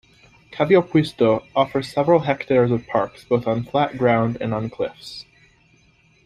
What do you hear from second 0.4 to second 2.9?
Kaivopuisto offers several hectares of